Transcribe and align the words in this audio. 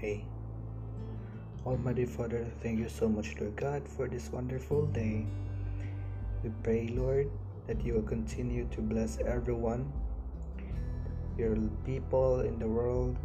pray. 0.00 0.24
Almighty 1.64 2.04
Father, 2.04 2.46
thank 2.62 2.78
you 2.78 2.88
so 2.88 3.08
much, 3.08 3.34
Lord 3.38 3.54
God, 3.54 3.86
for 3.86 4.08
this 4.08 4.30
wonderful 4.32 4.86
day. 4.86 5.26
We 6.42 6.50
pray, 6.62 6.88
Lord, 6.88 7.30
that 7.66 7.84
you 7.84 7.94
will 7.94 8.02
continue 8.02 8.66
to 8.74 8.80
bless 8.80 9.18
everyone, 9.20 9.92
your 11.38 11.56
people 11.84 12.40
in 12.40 12.58
the 12.58 12.66
world 12.66 13.16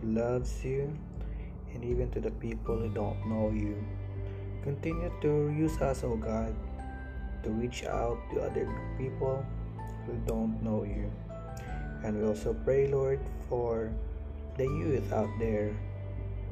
who 0.00 0.12
loves 0.12 0.64
you, 0.64 0.96
and 1.74 1.84
even 1.84 2.10
to 2.10 2.20
the 2.20 2.30
people 2.30 2.78
who 2.78 2.88
don't 2.94 3.18
know 3.26 3.50
you. 3.50 3.82
Continue 4.62 5.10
to 5.22 5.50
use 5.50 5.78
us, 5.78 6.04
O 6.04 6.12
oh 6.12 6.16
God, 6.16 6.54
to 7.42 7.50
reach 7.50 7.84
out 7.84 8.18
to 8.30 8.42
other 8.42 8.70
people 8.96 9.44
who 10.06 10.14
don't 10.26 10.62
know 10.62 10.84
you. 10.84 11.10
And 12.04 12.18
we 12.18 12.26
also 12.26 12.54
pray, 12.54 12.86
Lord, 12.86 13.18
for 13.48 13.90
the 14.56 14.64
youth 14.64 15.12
out 15.12 15.30
there 15.38 15.74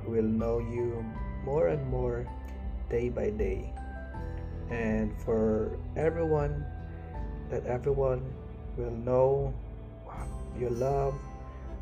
will 0.06 0.24
know 0.24 0.58
you 0.58 1.04
more 1.44 1.68
and 1.68 1.86
more 1.88 2.26
day 2.88 3.08
by 3.08 3.30
day. 3.30 3.72
And 4.70 5.12
for 5.22 5.78
everyone, 5.96 6.64
that 7.50 7.66
everyone 7.66 8.22
will 8.76 8.94
know 8.94 9.54
your 10.58 10.70
love, 10.70 11.14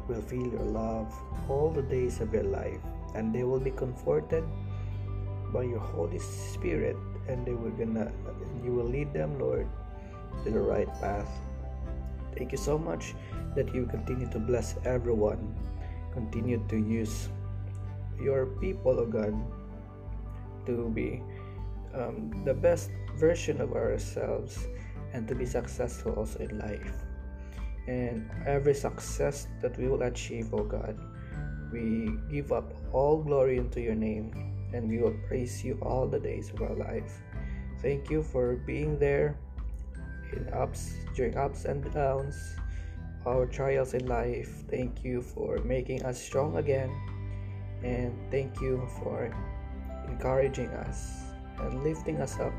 will 0.09 0.23
feel 0.23 0.46
your 0.46 0.64
love 0.64 1.12
all 1.48 1.70
the 1.70 1.82
days 1.82 2.20
of 2.20 2.32
your 2.32 2.45
life, 2.45 2.80
and 3.14 3.34
they 3.34 3.45
will 3.45 3.60
be 3.60 3.70
comforted 3.70 4.45
by 5.52 5.62
your 5.62 5.80
Holy 5.80 6.18
Spirit, 6.18 6.96
and 7.28 7.46
they 7.46 7.52
will 7.52 7.70
gonna, 7.73 8.10
you 8.64 8.73
will 8.73 8.88
lead 8.88 9.12
them, 9.12 9.38
Lord, 9.38 9.68
to 10.45 10.50
the 10.50 10.60
right 10.60 10.88
path. 11.00 11.28
Thank 12.37 12.52
you 12.52 12.59
so 12.59 12.78
much 12.78 13.14
that 13.54 13.74
you 13.74 13.87
continue 13.87 14.28
to 14.30 14.38
bless 14.38 14.76
everyone. 14.84 15.54
Continue 16.19 16.59
to 16.66 16.74
use 16.74 17.30
your 18.19 18.59
people, 18.59 18.99
oh 18.99 19.07
God, 19.07 19.38
to 20.66 20.91
be 20.91 21.23
um, 21.95 22.43
the 22.43 22.55
best 22.55 22.91
version 23.15 23.61
of 23.61 23.79
ourselves 23.79 24.66
and 25.15 25.29
to 25.30 25.35
be 25.39 25.46
successful 25.46 26.19
also 26.19 26.43
in 26.43 26.59
life. 26.59 27.07
And 27.87 28.27
every 28.51 28.74
success 28.74 29.46
that 29.63 29.79
we 29.79 29.87
will 29.87 30.02
achieve, 30.02 30.52
oh 30.52 30.66
God, 30.66 30.99
we 31.71 32.11
give 32.29 32.51
up 32.51 32.74
all 32.91 33.23
glory 33.23 33.57
into 33.57 33.80
your 33.80 33.95
name 33.95 34.35
and 34.74 34.91
we 34.91 34.99
will 34.99 35.15
praise 35.29 35.63
you 35.63 35.79
all 35.83 36.09
the 36.09 36.19
days 36.19 36.51
of 36.51 36.61
our 36.63 36.74
life. 36.74 37.23
Thank 37.80 38.11
you 38.11 38.27
for 38.27 38.57
being 38.66 38.99
there 38.99 39.39
in 40.35 40.51
ups 40.52 40.99
during 41.15 41.39
ups 41.39 41.65
and 41.65 41.80
downs, 41.95 42.35
our 43.29 43.45
trials 43.46 43.93
in 43.93 44.07
life. 44.07 44.65
Thank 44.71 45.04
you 45.04 45.21
for 45.21 45.59
making 45.59 46.02
us 46.02 46.16
strong 46.21 46.57
again, 46.57 46.88
and 47.84 48.16
thank 48.30 48.60
you 48.60 48.88
for 49.01 49.29
encouraging 50.09 50.68
us 50.88 51.29
and 51.60 51.84
lifting 51.84 52.21
us 52.21 52.40
up. 52.40 52.52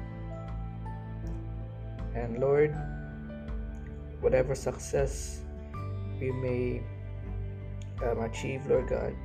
And 2.14 2.38
Lord, 2.38 2.76
whatever 4.22 4.54
success 4.54 5.42
we 6.22 6.32
may 6.32 6.84
um, 8.06 8.22
achieve, 8.22 8.68
Lord 8.68 8.88
God, 8.88 9.16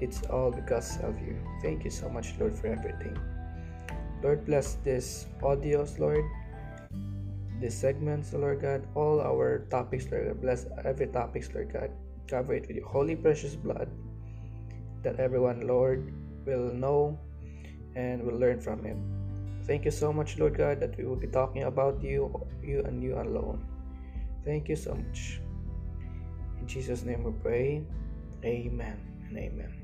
it's 0.00 0.22
all 0.26 0.50
because 0.50 0.98
of 1.00 1.14
you. 1.22 1.38
Thank 1.62 1.84
you 1.84 1.90
so 1.90 2.08
much, 2.08 2.34
Lord, 2.40 2.58
for 2.58 2.66
everything. 2.66 3.16
Lord, 4.22 4.44
bless 4.44 4.74
this 4.82 5.26
audios, 5.42 5.98
Lord 5.98 6.24
these 7.60 7.76
segments, 7.76 8.32
Lord 8.32 8.60
God, 8.60 8.86
all 8.94 9.20
our 9.20 9.66
topics, 9.70 10.06
Lord 10.10 10.28
God. 10.28 10.40
Bless 10.40 10.66
every 10.84 11.06
topics, 11.08 11.48
Lord 11.54 11.72
God. 11.72 11.90
Cover 12.28 12.54
it 12.54 12.66
with 12.68 12.76
your 12.76 12.88
holy 12.88 13.16
precious 13.16 13.56
blood 13.56 13.88
that 15.02 15.20
everyone, 15.20 15.66
Lord, 15.66 16.12
will 16.44 16.74
know 16.74 17.18
and 17.94 18.22
will 18.22 18.38
learn 18.38 18.60
from 18.60 18.82
him. 18.84 18.98
Thank 19.66 19.84
you 19.84 19.90
so 19.90 20.12
much, 20.12 20.38
Lord 20.38 20.56
God, 20.56 20.80
that 20.80 20.96
we 20.96 21.04
will 21.04 21.16
be 21.16 21.26
talking 21.26 21.64
about 21.64 22.02
you, 22.02 22.30
you 22.62 22.82
and 22.82 23.02
you 23.02 23.18
alone. 23.18 23.64
Thank 24.44 24.68
you 24.68 24.76
so 24.76 24.94
much. 24.94 25.40
In 26.60 26.66
Jesus' 26.66 27.02
name 27.02 27.24
we 27.24 27.32
pray. 27.42 27.82
Amen 28.44 28.98
and 29.28 29.38
amen. 29.38 29.75